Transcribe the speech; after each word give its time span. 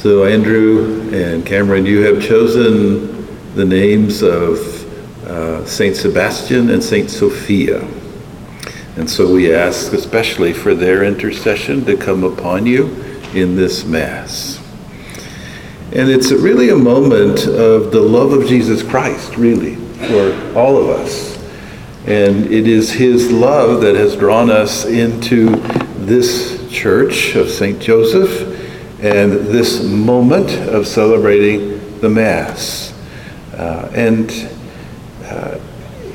So, 0.00 0.24
Andrew 0.24 1.10
and 1.12 1.44
Cameron, 1.44 1.84
you 1.84 2.02
have 2.04 2.22
chosen 2.22 3.54
the 3.54 3.66
names 3.66 4.22
of 4.22 4.56
uh, 5.26 5.66
Saint 5.66 5.94
Sebastian 5.94 6.70
and 6.70 6.82
Saint 6.82 7.10
Sophia. 7.10 7.86
And 8.96 9.10
so 9.10 9.30
we 9.30 9.54
ask 9.54 9.92
especially 9.92 10.54
for 10.54 10.74
their 10.74 11.04
intercession 11.04 11.84
to 11.84 11.98
come 11.98 12.24
upon 12.24 12.64
you 12.64 12.86
in 13.34 13.56
this 13.56 13.84
Mass. 13.84 14.58
And 15.92 16.08
it's 16.08 16.32
really 16.32 16.70
a 16.70 16.78
moment 16.78 17.46
of 17.46 17.92
the 17.92 18.00
love 18.00 18.32
of 18.32 18.46
Jesus 18.48 18.82
Christ, 18.82 19.36
really, 19.36 19.74
for 19.74 20.32
all 20.58 20.78
of 20.78 20.88
us. 20.88 21.36
And 22.06 22.46
it 22.46 22.66
is 22.66 22.90
His 22.90 23.30
love 23.30 23.82
that 23.82 23.96
has 23.96 24.16
drawn 24.16 24.48
us 24.48 24.86
into 24.86 25.56
this 26.06 26.66
church 26.70 27.34
of 27.34 27.50
St. 27.50 27.78
Joseph 27.78 28.49
and 29.02 29.32
this 29.32 29.82
moment 29.82 30.50
of 30.68 30.86
celebrating 30.86 31.98
the 32.00 32.08
Mass. 32.08 32.92
Uh, 33.54 33.90
and 33.94 34.30
uh, 35.24 35.58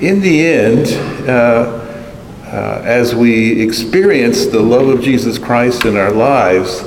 in 0.00 0.20
the 0.20 0.44
end, 0.44 0.88
uh, 1.28 1.78
uh, 2.44 2.82
as 2.84 3.14
we 3.14 3.62
experience 3.62 4.46
the 4.46 4.60
love 4.60 4.88
of 4.88 5.00
Jesus 5.00 5.38
Christ 5.38 5.84
in 5.84 5.96
our 5.96 6.10
lives, 6.10 6.82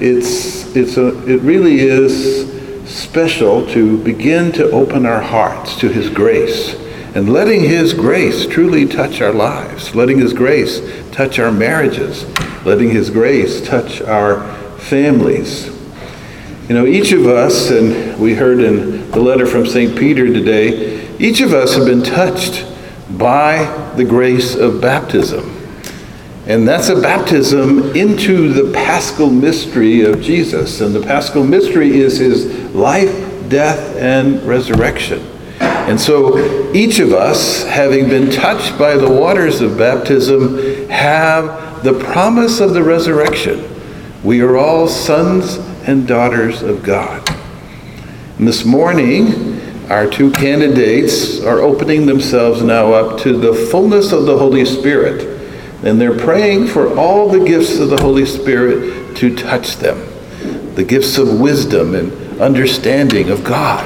it's, 0.00 0.74
it's 0.74 0.96
a, 0.96 1.08
it 1.30 1.42
really 1.42 1.80
is 1.80 2.50
special 2.90 3.66
to 3.66 4.02
begin 4.02 4.50
to 4.52 4.70
open 4.70 5.04
our 5.04 5.20
hearts 5.20 5.76
to 5.76 5.88
His 5.88 6.08
grace 6.08 6.74
and 7.14 7.30
letting 7.30 7.60
His 7.60 7.92
grace 7.92 8.46
truly 8.46 8.86
touch 8.86 9.20
our 9.20 9.32
lives, 9.32 9.94
letting 9.94 10.18
His 10.18 10.32
grace 10.32 10.80
touch 11.12 11.38
our 11.38 11.52
marriages, 11.52 12.24
letting 12.64 12.90
His 12.90 13.10
grace 13.10 13.66
touch 13.66 14.00
our 14.00 14.63
families. 14.84 15.66
You 16.68 16.74
know, 16.74 16.86
each 16.86 17.12
of 17.12 17.26
us, 17.26 17.70
and 17.70 18.18
we 18.18 18.34
heard 18.34 18.60
in 18.60 19.10
the 19.10 19.20
letter 19.20 19.46
from 19.46 19.66
St. 19.66 19.98
Peter 19.98 20.26
today, 20.26 21.08
each 21.18 21.40
of 21.40 21.52
us 21.52 21.74
have 21.76 21.86
been 21.86 22.02
touched 22.02 22.66
by 23.18 23.92
the 23.96 24.04
grace 24.04 24.54
of 24.54 24.80
baptism. 24.80 25.50
And 26.46 26.68
that's 26.68 26.88
a 26.88 27.00
baptism 27.00 27.94
into 27.96 28.52
the 28.52 28.72
paschal 28.72 29.30
mystery 29.30 30.02
of 30.02 30.20
Jesus. 30.20 30.80
And 30.80 30.94
the 30.94 31.00
paschal 31.00 31.44
mystery 31.44 31.98
is 32.00 32.18
his 32.18 32.46
life, 32.74 33.48
death, 33.48 33.96
and 33.96 34.42
resurrection. 34.42 35.20
And 35.60 36.00
so 36.00 36.72
each 36.72 36.98
of 36.98 37.12
us, 37.12 37.64
having 37.64 38.08
been 38.08 38.30
touched 38.30 38.78
by 38.78 38.96
the 38.96 39.10
waters 39.10 39.60
of 39.60 39.76
baptism, 39.78 40.88
have 40.88 41.82
the 41.82 41.92
promise 41.92 42.60
of 42.60 42.74
the 42.74 42.82
resurrection. 42.82 43.73
We 44.24 44.40
are 44.40 44.56
all 44.56 44.88
sons 44.88 45.58
and 45.86 46.08
daughters 46.08 46.62
of 46.62 46.82
God. 46.82 47.28
And 48.38 48.48
this 48.48 48.64
morning, 48.64 49.60
our 49.90 50.08
two 50.08 50.30
candidates 50.30 51.42
are 51.42 51.60
opening 51.60 52.06
themselves 52.06 52.62
now 52.62 52.94
up 52.94 53.20
to 53.20 53.36
the 53.36 53.52
fullness 53.52 54.12
of 54.12 54.24
the 54.24 54.38
Holy 54.38 54.64
Spirit. 54.64 55.30
And 55.84 56.00
they're 56.00 56.18
praying 56.18 56.68
for 56.68 56.98
all 56.98 57.28
the 57.28 57.44
gifts 57.44 57.78
of 57.78 57.90
the 57.90 58.00
Holy 58.00 58.24
Spirit 58.24 59.14
to 59.18 59.36
touch 59.36 59.76
them 59.76 60.10
the 60.74 60.84
gifts 60.84 61.18
of 61.18 61.38
wisdom 61.40 61.94
and 61.94 62.40
understanding 62.40 63.30
of 63.30 63.44
God, 63.44 63.84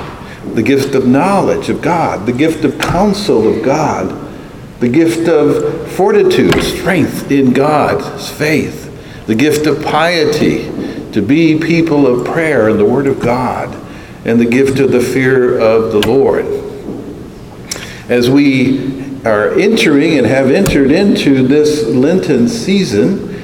the 0.55 0.63
gift 0.63 0.95
of 0.95 1.07
knowledge 1.07 1.69
of 1.69 1.83
God, 1.83 2.25
the 2.25 2.33
gift 2.33 2.65
of 2.65 2.79
counsel 2.79 3.47
of 3.47 3.63
God, 3.63 4.09
the 4.81 4.89
gift 4.89 5.29
of 5.29 5.91
fortitude, 5.93 6.63
strength 6.63 7.31
in 7.31 7.53
God's 7.53 8.31
faith, 8.31 8.88
the 9.29 9.35
gift 9.35 9.67
of 9.67 9.85
piety, 9.85 10.65
to 11.13 11.21
be 11.21 11.61
people 11.61 12.07
of 12.07 12.27
prayer 12.27 12.71
and 12.71 12.81
the 12.81 12.85
Word 12.85 13.07
of 13.07 13.21
God, 13.21 13.69
and 14.25 14.41
the 14.41 14.47
gift 14.47 14.81
of 14.81 14.91
the 14.91 15.03
fear 15.03 15.59
of 15.61 15.93
the 15.93 16.09
Lord. 16.09 16.47
As 18.09 18.31
we 18.31 19.21
are 19.27 19.53
entering 19.53 20.17
and 20.17 20.27
have 20.27 20.51
entered 20.51 20.91
into 20.91 21.47
this 21.47 21.85
Lenten 21.85 22.49
season, 22.49 23.39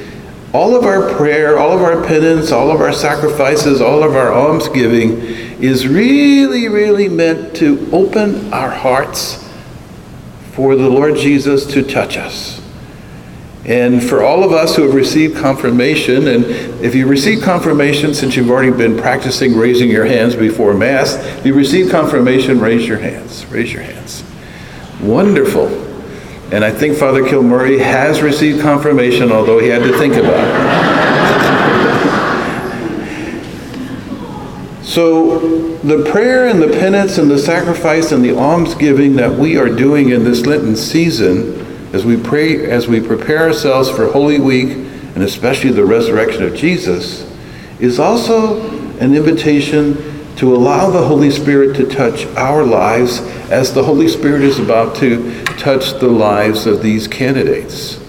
all 0.55 0.75
of 0.75 0.85
our 0.87 1.13
prayer, 1.17 1.59
all 1.59 1.77
of 1.77 1.83
our 1.83 2.03
penance, 2.03 2.51
all 2.51 2.71
of 2.71 2.81
our 2.81 2.95
sacrifices, 2.95 3.83
all 3.83 4.03
of 4.03 4.17
our 4.17 4.33
almsgiving 4.33 5.21
is 5.63 5.87
really, 5.87 6.67
really 6.67 7.11
meant 7.11 7.55
to 7.57 7.91
open 7.93 8.51
our 8.55 8.71
hearts 8.71 9.47
for 10.53 10.77
the 10.77 10.89
Lord 10.89 11.17
Jesus 11.17 11.67
to 11.75 11.83
touch 11.83 12.17
us. 12.17 12.64
And 13.67 14.03
for 14.03 14.23
all 14.23 14.45
of 14.45 14.53
us 14.53 14.77
who 14.77 14.83
have 14.83 14.95
received 14.95 15.39
confirmation, 15.39 16.29
and 16.29 16.45
if 16.85 16.95
you 16.95 17.07
receive 17.07 17.43
confirmation 17.43 18.13
since 18.13 18.37
you've 18.37 18.51
already 18.51 18.71
been 18.71 18.99
practicing 18.99 19.57
raising 19.57 19.89
your 19.89 20.05
hands 20.05 20.37
before 20.37 20.75
Mass, 20.75 21.15
if 21.15 21.47
you 21.47 21.55
receive 21.55 21.91
confirmation, 21.91 22.61
raise 22.61 22.87
your 22.87 22.99
hands. 22.99 23.47
Raise 23.47 23.73
your 23.73 23.83
hands. 23.83 24.23
Wonderful. 25.01 25.69
And 26.53 26.63
I 26.63 26.71
think 26.71 26.99
Father 26.99 27.23
Kilmurray 27.23 27.79
has 27.81 28.21
received 28.21 28.61
confirmation, 28.61 29.33
although 29.33 29.59
he 29.59 29.69
had 29.69 29.83
to 29.83 29.97
think 29.97 30.15
about 30.15 30.45
it. 34.77 34.85
so, 34.85 35.79
the 35.79 36.05
prayer 36.11 36.49
and 36.49 36.61
the 36.61 36.69
penance 36.69 37.17
and 37.17 37.31
the 37.31 37.39
sacrifice 37.39 38.13
and 38.13 38.23
the 38.23 38.37
almsgiving 38.37 39.17
that 39.17 39.33
we 39.33 39.57
are 39.57 39.71
doing 39.71 40.11
in 40.11 40.23
this 40.23 40.45
Lenten 40.45 40.77
season 40.77 41.64
as 41.95 42.05
we 42.05 42.17
pray, 42.17 42.69
as 42.69 42.89
we 42.89 43.01
prepare 43.01 43.39
ourselves 43.39 43.89
for 43.89 44.11
Holy 44.11 44.41
Week, 44.41 44.71
and 45.15 45.23
especially 45.23 45.71
the 45.71 45.85
resurrection 45.85 46.43
of 46.43 46.53
Jesus, 46.57 47.23
is 47.79 48.01
also 48.01 48.61
an 48.99 49.15
invitation 49.15 49.95
to 50.35 50.57
allow 50.57 50.91
the 50.91 51.07
Holy 51.07 51.31
Spirit 51.31 51.77
to 51.77 51.87
touch 51.87 52.27
our 52.37 52.65
lives 52.65 53.21
as 53.49 53.73
the 53.73 53.85
Holy 53.85 54.09
Spirit 54.09 54.43
is 54.43 54.59
about 54.59 54.97
to 54.97 55.45
touch 55.57 55.93
the 56.01 56.09
lives 56.09 56.67
of 56.67 56.83
these 56.83 57.07
candidates. 57.07 58.01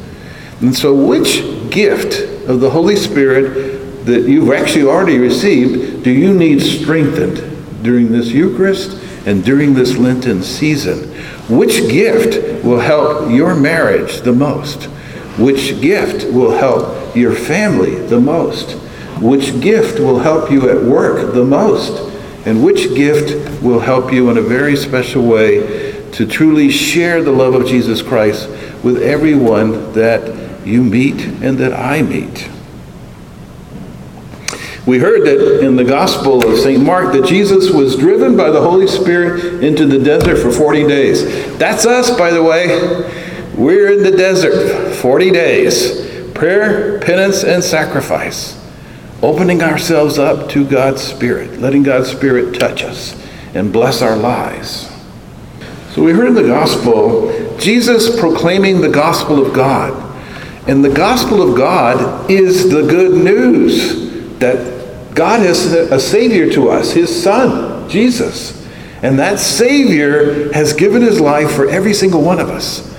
And 0.62 0.76
so, 0.76 0.92
which 0.92 1.44
gift 1.70 2.50
of 2.50 2.62
the 2.62 2.72
Holy 2.72 2.96
Spirit 2.96 4.06
that 4.08 4.28
you've 4.28 4.52
actually 4.52 4.86
already 4.86 5.20
received 5.20 6.04
do 6.04 6.10
you 6.10 6.34
need 6.34 6.60
strengthened 6.60 7.84
during 7.84 8.12
this 8.12 8.30
Eucharist 8.30 9.00
and 9.26 9.44
during 9.44 9.74
this 9.74 9.98
Lenten 9.98 10.44
season? 10.44 11.10
Which 11.50 11.90
gift 11.90 12.64
will 12.64 12.80
help 12.80 13.32
your 13.32 13.56
marriage 13.56 14.22
the 14.22 14.34
most? 14.34 14.86
Which 15.38 15.82
gift 15.82 16.32
will 16.32 16.52
help 16.52 17.16
your 17.16 17.34
family 17.34 17.96
the 17.96 18.20
most? 18.20 18.72
Which 19.22 19.60
gift 19.62 20.00
will 20.00 20.20
help 20.20 20.52
you 20.52 20.70
at 20.70 20.84
work 20.84 21.34
the 21.34 21.44
most? 21.44 22.14
And 22.46 22.64
which 22.64 22.94
gift 22.96 23.62
will 23.62 23.80
help 23.80 24.14
you 24.14 24.30
in 24.30 24.38
a 24.38 24.42
very 24.42 24.76
special 24.76 25.26
way 25.26 26.10
to 26.12 26.26
truly 26.26 26.70
share 26.70 27.24
the 27.24 27.32
love 27.32 27.56
of 27.56 27.66
Jesus 27.66 28.02
Christ 28.02 28.48
with 28.84 29.02
everyone 29.02 29.94
that 29.94 30.66
you 30.66 30.84
meet 30.84 31.22
and 31.42 31.58
that 31.58 31.74
I 31.74 32.02
meet? 32.02 32.50
We 34.86 35.00
heard 35.00 35.24
that 35.26 35.66
in 35.66 35.76
the 35.78 35.84
Gospel 35.84 36.48
of 36.48 36.60
St. 36.60 36.82
Mark 36.84 37.12
that 37.14 37.26
Jesus 37.26 37.72
was 37.72 37.96
driven 37.96 38.38
by 38.38 38.52
the 38.52 38.62
Holy 38.62 38.86
Spirit 38.86 39.64
into 39.64 39.88
the 39.88 39.98
desert 39.98 40.38
for 40.38 40.52
40 40.52 40.88
days. 40.88 41.58
That's 41.58 41.88
us, 41.88 42.16
by 42.16 42.30
the 42.30 42.44
way. 42.44 42.68
We're 43.56 43.92
in 43.94 44.04
the 44.04 44.16
desert 44.16 44.94
40 44.94 45.32
days. 45.32 46.34
Prayer, 46.36 47.00
penance, 47.00 47.44
and 47.44 47.64
sacrifice. 47.64 48.62
Opening 49.24 49.64
ourselves 49.64 50.20
up 50.20 50.50
to 50.50 50.68
God's 50.68 51.02
Spirit, 51.02 51.60
letting 51.60 51.82
God's 51.82 52.12
Spirit 52.12 52.60
touch 52.60 52.84
us 52.84 53.20
and 53.56 53.74
bless 53.74 54.04
our 54.04 54.16
lives. 54.16 54.92
So 55.92 56.04
we 56.04 56.12
heard 56.12 56.28
in 56.28 56.36
the 56.36 56.44
Gospel 56.44 57.58
Jesus 57.58 58.20
proclaiming 58.20 58.82
the 58.82 58.90
Gospel 58.90 59.44
of 59.44 59.52
God. 59.52 60.04
And 60.68 60.86
the 60.86 60.94
Gospel 60.94 61.42
of 61.42 61.58
God 61.58 62.30
is 62.30 62.70
the 62.70 62.82
good 62.82 63.14
news 63.24 64.06
that 64.40 64.75
God 65.16 65.40
has 65.40 65.72
a 65.74 66.00
Savior 66.00 66.52
to 66.52 66.70
us, 66.70 66.92
His 66.92 67.24
Son, 67.24 67.90
Jesus. 67.90 68.68
And 69.02 69.18
that 69.20 69.40
Savior 69.40 70.52
has 70.52 70.74
given 70.74 71.02
His 71.02 71.22
life 71.22 71.52
for 71.52 71.70
every 71.70 71.94
single 71.94 72.22
one 72.22 72.40
of 72.40 72.50
us. 72.50 72.94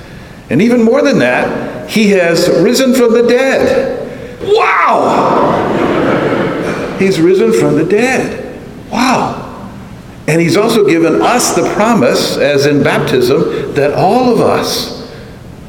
And 0.48 0.62
even 0.62 0.82
more 0.82 1.02
than 1.02 1.18
that, 1.18 1.90
He 1.90 2.10
has 2.12 2.48
risen 2.48 2.94
from 2.94 3.12
the 3.12 3.26
dead. 3.28 4.40
Wow! 4.42 5.66
He's 6.98 7.20
risen 7.20 7.52
from 7.52 7.76
the 7.76 7.84
dead. 7.84 8.62
Wow! 8.90 9.42
And 10.26 10.40
He's 10.40 10.56
also 10.56 10.88
given 10.88 11.20
us 11.20 11.54
the 11.54 11.70
promise, 11.74 12.38
as 12.38 12.64
in 12.64 12.82
baptism, 12.82 13.74
that 13.74 13.92
all 13.92 14.32
of 14.32 14.40
us 14.40 15.12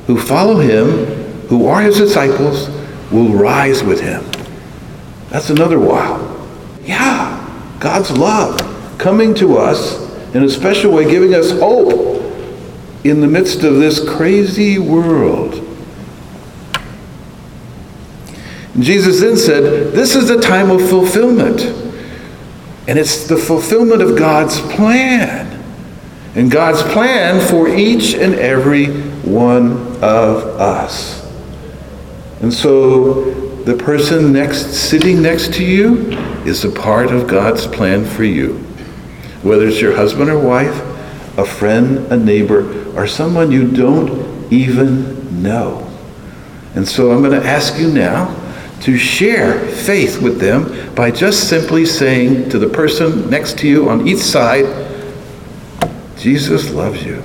who 0.05 0.17
follow 0.17 0.59
Him, 0.59 1.05
who 1.47 1.67
are 1.67 1.81
His 1.81 1.97
disciples, 1.97 2.69
will 3.11 3.33
rise 3.33 3.83
with 3.83 3.99
Him. 3.99 4.23
That's 5.29 5.49
another 5.49 5.77
wow. 5.77 6.35
Yeah, 6.87 7.77
God's 7.79 8.11
love 8.11 8.57
coming 8.97 9.35
to 9.35 9.57
us 9.57 10.07
in 10.33 10.43
a 10.43 10.49
special 10.49 10.93
way, 10.93 11.09
giving 11.09 11.35
us 11.35 11.51
hope 11.51 12.23
in 13.03 13.19
the 13.19 13.27
midst 13.27 13.63
of 13.63 13.75
this 13.75 14.07
crazy 14.07 14.79
world. 14.79 15.55
And 18.73 18.83
Jesus 18.83 19.19
then 19.19 19.35
said, 19.35 19.91
This 19.91 20.15
is 20.15 20.29
the 20.29 20.39
time 20.39 20.71
of 20.71 20.87
fulfillment. 20.89 21.61
And 22.87 22.97
it's 22.97 23.27
the 23.27 23.37
fulfillment 23.37 24.01
of 24.01 24.17
God's 24.17 24.61
plan. 24.61 25.61
And 26.35 26.49
God's 26.49 26.81
plan 26.93 27.45
for 27.45 27.67
each 27.67 28.13
and 28.13 28.35
every 28.35 28.87
one 29.23 29.73
of 29.97 30.43
us. 30.59 31.25
And 32.41 32.53
so 32.53 33.33
the 33.63 33.75
person 33.75 34.31
next 34.31 34.73
sitting 34.73 35.21
next 35.21 35.53
to 35.55 35.65
you 35.65 36.36
is 36.47 36.63
a 36.63 36.71
part 36.71 37.11
of 37.11 37.27
God's 37.27 37.67
plan 37.67 38.05
for 38.05 38.23
you. 38.23 38.53
Whether 39.43 39.67
it's 39.67 39.81
your 39.81 39.95
husband 39.95 40.29
or 40.29 40.39
wife, 40.39 40.75
a 41.37 41.45
friend, 41.45 42.11
a 42.11 42.17
neighbor, 42.17 42.95
or 42.97 43.05
someone 43.05 43.51
you 43.51 43.69
don't 43.69 44.51
even 44.51 45.43
know. 45.43 45.83
And 46.73 46.87
so 46.87 47.11
I'm 47.11 47.21
going 47.21 47.39
to 47.39 47.47
ask 47.47 47.77
you 47.77 47.91
now 47.91 48.33
to 48.81 48.97
share 48.97 49.59
faith 49.67 50.21
with 50.21 50.39
them 50.39 50.93
by 50.95 51.11
just 51.11 51.49
simply 51.49 51.85
saying 51.85 52.49
to 52.49 52.59
the 52.59 52.69
person 52.69 53.29
next 53.29 53.57
to 53.59 53.67
you 53.67 53.89
on 53.89 54.07
each 54.07 54.19
side, 54.19 54.65
Jesus 56.17 56.71
loves 56.71 57.03
you. 57.03 57.21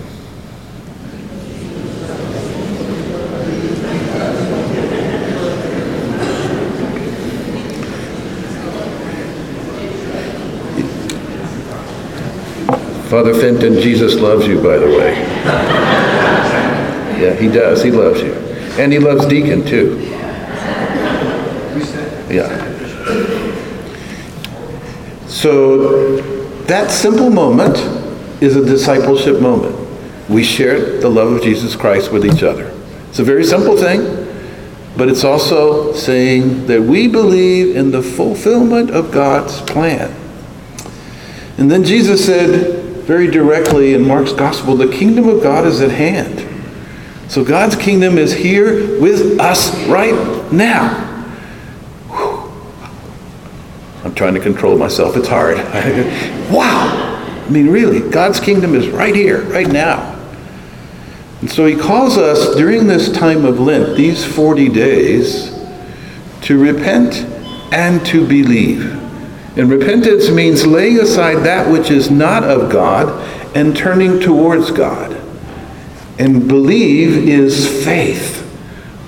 Father 13.12 13.34
Fenton, 13.34 13.78
Jesus 13.78 14.14
loves 14.14 14.46
you, 14.46 14.56
by 14.62 14.78
the 14.78 14.86
way. 14.86 15.12
Yeah, 17.20 17.34
he 17.34 17.46
does. 17.46 17.82
He 17.82 17.90
loves 17.90 18.22
you. 18.22 18.32
And 18.80 18.90
he 18.90 18.98
loves 18.98 19.26
Deacon, 19.26 19.66
too. 19.66 19.98
Yeah. 22.30 22.48
So 25.26 26.22
that 26.62 26.90
simple 26.90 27.28
moment 27.28 27.76
is 28.42 28.56
a 28.56 28.64
discipleship 28.64 29.42
moment. 29.42 29.76
We 30.30 30.42
share 30.42 30.98
the 30.98 31.10
love 31.10 31.32
of 31.32 31.42
Jesus 31.42 31.76
Christ 31.76 32.12
with 32.12 32.24
each 32.24 32.42
other. 32.42 32.72
It's 33.10 33.18
a 33.18 33.24
very 33.24 33.44
simple 33.44 33.76
thing, 33.76 34.00
but 34.96 35.10
it's 35.10 35.22
also 35.22 35.92
saying 35.92 36.66
that 36.66 36.80
we 36.80 37.08
believe 37.08 37.76
in 37.76 37.90
the 37.90 38.00
fulfillment 38.02 38.90
of 38.90 39.12
God's 39.12 39.60
plan. 39.60 40.16
And 41.58 41.70
then 41.70 41.84
Jesus 41.84 42.24
said, 42.24 42.81
very 43.12 43.26
directly 43.26 43.92
in 43.92 44.08
Mark's 44.08 44.32
gospel 44.32 44.74
the 44.74 44.90
kingdom 44.90 45.28
of 45.28 45.42
God 45.42 45.66
is 45.66 45.82
at 45.82 45.90
hand. 45.90 46.48
So 47.30 47.44
God's 47.44 47.76
kingdom 47.76 48.16
is 48.16 48.32
here 48.32 48.98
with 49.02 49.38
us 49.38 49.76
right 49.86 50.50
now. 50.50 51.10
I'm 54.02 54.14
trying 54.14 54.32
to 54.32 54.40
control 54.40 54.78
myself. 54.78 55.14
It's 55.14 55.28
hard. 55.28 55.58
wow. 56.50 57.44
I 57.46 57.50
mean, 57.50 57.68
really, 57.68 58.08
God's 58.08 58.40
kingdom 58.40 58.74
is 58.74 58.88
right 58.88 59.14
here, 59.14 59.42
right 59.42 59.68
now. 59.68 60.18
And 61.42 61.50
so 61.50 61.66
he 61.66 61.76
calls 61.76 62.16
us 62.16 62.56
during 62.56 62.86
this 62.86 63.12
time 63.12 63.44
of 63.44 63.60
Lent, 63.60 63.94
these 63.94 64.24
40 64.24 64.70
days, 64.70 65.54
to 66.42 66.58
repent 66.58 67.16
and 67.74 68.04
to 68.06 68.26
believe. 68.26 68.98
And 69.56 69.68
repentance 69.70 70.30
means 70.30 70.66
laying 70.66 70.98
aside 70.98 71.44
that 71.44 71.70
which 71.70 71.90
is 71.90 72.10
not 72.10 72.42
of 72.42 72.72
God 72.72 73.28
and 73.54 73.76
turning 73.76 74.18
towards 74.18 74.70
God. 74.70 75.12
And 76.18 76.48
believe 76.48 77.28
is 77.28 77.84
faith, 77.84 78.40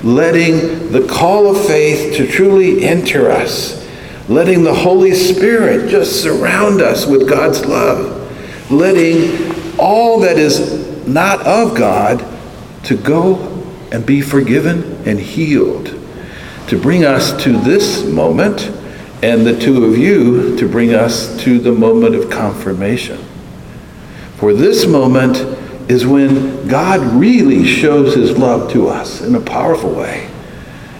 letting 0.02 0.92
the 0.92 1.06
call 1.08 1.54
of 1.54 1.66
faith 1.66 2.16
to 2.16 2.26
truly 2.26 2.84
enter 2.84 3.30
us, 3.30 3.88
letting 4.28 4.64
the 4.64 4.74
Holy 4.74 5.14
Spirit 5.14 5.90
just 5.90 6.22
surround 6.22 6.82
us 6.82 7.06
with 7.06 7.28
God's 7.28 7.64
love, 7.64 8.70
letting 8.70 9.78
all 9.78 10.20
that 10.20 10.36
is 10.38 11.06
not 11.06 11.40
of 11.46 11.74
God 11.76 12.22
to 12.84 12.96
go 12.96 13.36
and 13.92 14.04
be 14.04 14.20
forgiven 14.20 14.82
and 15.06 15.18
healed, 15.18 15.86
to 16.68 16.78
bring 16.80 17.04
us 17.04 17.42
to 17.44 17.52
this 17.52 18.04
moment 18.04 18.70
and 19.24 19.46
the 19.46 19.58
two 19.58 19.86
of 19.86 19.96
you 19.96 20.54
to 20.58 20.68
bring 20.68 20.92
us 20.92 21.34
to 21.42 21.58
the 21.58 21.72
moment 21.72 22.14
of 22.14 22.28
confirmation. 22.28 23.16
For 24.36 24.52
this 24.52 24.86
moment 24.86 25.38
is 25.90 26.06
when 26.06 26.68
God 26.68 27.00
really 27.18 27.64
shows 27.64 28.14
his 28.14 28.36
love 28.36 28.70
to 28.72 28.86
us 28.86 29.22
in 29.22 29.34
a 29.34 29.40
powerful 29.40 29.94
way. 29.94 30.30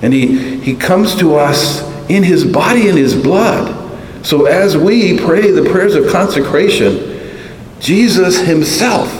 And 0.01 0.15
he, 0.15 0.59
he 0.61 0.75
comes 0.75 1.15
to 1.17 1.35
us 1.35 1.83
in 2.09 2.23
his 2.23 2.47
body 2.51 2.89
and 2.89 2.97
his 2.97 3.15
blood. 3.15 3.83
So 4.25 4.47
as 4.47 4.75
we 4.75 5.19
pray 5.19 5.51
the 5.51 5.69
prayers 5.71 5.95
of 5.95 6.11
consecration, 6.11 7.21
Jesus 7.79 8.41
himself, 8.41 9.11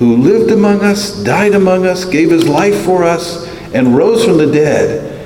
who 0.00 0.18
lived 0.18 0.50
among 0.52 0.82
us, 0.82 1.24
died 1.24 1.54
among 1.54 1.86
us, 1.86 2.04
gave 2.04 2.30
his 2.30 2.46
life 2.46 2.84
for 2.84 3.04
us, 3.04 3.48
and 3.72 3.96
rose 3.96 4.22
from 4.22 4.36
the 4.36 4.52
dead, 4.52 5.16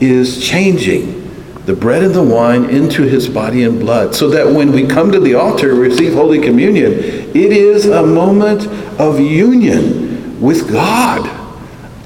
is 0.00 0.46
changing 0.46 1.21
the 1.66 1.74
bread 1.74 2.02
and 2.02 2.14
the 2.14 2.22
wine 2.22 2.64
into 2.64 3.02
his 3.02 3.28
body 3.28 3.62
and 3.62 3.78
blood, 3.78 4.14
so 4.14 4.28
that 4.30 4.52
when 4.52 4.72
we 4.72 4.86
come 4.86 5.12
to 5.12 5.20
the 5.20 5.34
altar 5.34 5.70
and 5.70 5.78
receive 5.78 6.12
Holy 6.14 6.40
Communion, 6.40 6.92
it 6.92 7.36
is 7.36 7.86
a 7.86 8.04
moment 8.04 8.66
of 9.00 9.20
union 9.20 10.40
with 10.40 10.70
God. 10.70 11.30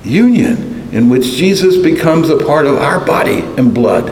Union 0.04 0.88
in 0.92 1.08
which 1.08 1.24
Jesus 1.24 1.82
becomes 1.82 2.28
a 2.28 2.36
part 2.44 2.66
of 2.66 2.76
our 2.76 3.04
body 3.04 3.40
and 3.56 3.74
blood, 3.74 4.10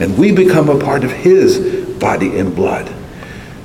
and 0.00 0.16
we 0.18 0.32
become 0.32 0.68
a 0.68 0.78
part 0.78 1.04
of 1.04 1.12
his 1.12 1.98
body 1.98 2.38
and 2.38 2.56
blood. 2.56 2.90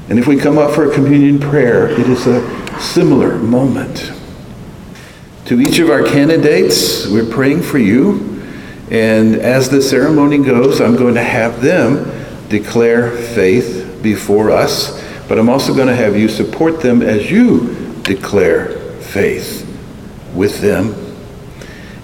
And 0.09 0.19
if 0.19 0.27
we 0.27 0.37
come 0.37 0.57
up 0.57 0.75
for 0.75 0.89
a 0.89 0.93
communion 0.93 1.39
prayer, 1.39 1.87
it 1.89 2.07
is 2.07 2.27
a 2.27 2.79
similar 2.79 3.37
moment. 3.37 4.11
To 5.45 5.61
each 5.61 5.79
of 5.79 5.89
our 5.89 6.03
candidates, 6.03 7.07
we're 7.07 7.29
praying 7.29 7.61
for 7.61 7.77
you 7.77 8.34
and 8.91 9.35
as 9.35 9.69
the 9.69 9.81
ceremony 9.81 10.37
goes, 10.37 10.79
I'm 10.79 10.95
going 10.95 11.15
to 11.15 11.23
have 11.23 11.61
them 11.61 12.11
declare 12.49 13.11
faith 13.11 13.99
before 14.03 14.51
us, 14.51 15.03
but 15.27 15.39
I'm 15.39 15.49
also 15.49 15.73
going 15.73 15.87
to 15.87 15.95
have 15.95 16.15
you 16.15 16.29
support 16.29 16.81
them 16.81 17.01
as 17.01 17.31
you 17.31 17.95
declare 18.03 18.77
faith 18.99 19.63
with 20.35 20.61
them. 20.61 20.93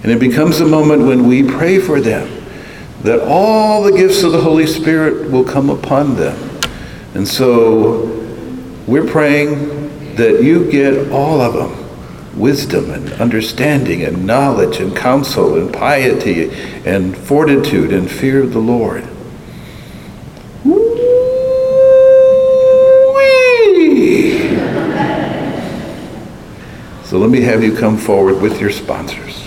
And 0.02 0.10
it 0.10 0.18
becomes 0.18 0.60
a 0.60 0.66
moment 0.66 1.02
when 1.02 1.28
we 1.28 1.44
pray 1.44 1.78
for 1.78 2.00
them 2.00 2.44
that 3.02 3.20
all 3.20 3.82
the 3.82 3.92
gifts 3.92 4.24
of 4.24 4.32
the 4.32 4.40
Holy 4.40 4.66
Spirit 4.66 5.30
will 5.30 5.44
come 5.44 5.70
upon 5.70 6.16
them. 6.16 6.36
And 7.14 7.26
so 7.26 8.06
we're 8.88 9.06
praying 9.06 10.16
that 10.16 10.42
you 10.42 10.70
get 10.70 11.12
all 11.12 11.40
of 11.40 11.54
them 11.54 11.81
wisdom 12.34 12.90
and 12.90 13.12
understanding 13.14 14.02
and 14.02 14.26
knowledge 14.26 14.80
and 14.80 14.96
counsel 14.96 15.60
and 15.60 15.72
piety 15.72 16.50
and 16.84 17.16
fortitude 17.16 17.92
and 17.92 18.10
fear 18.10 18.42
of 18.42 18.52
the 18.52 18.58
Lord. 18.58 19.04
So 27.04 27.18
let 27.18 27.28
me 27.28 27.42
have 27.42 27.62
you 27.62 27.76
come 27.76 27.98
forward 27.98 28.40
with 28.40 28.58
your 28.58 28.70
sponsors. 28.70 29.41